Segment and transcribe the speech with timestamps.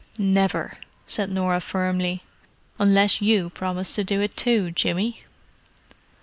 [0.17, 2.23] "Never!" said Norah firmly.
[2.79, 5.21] "Unless you promise to do it too, Jimmy."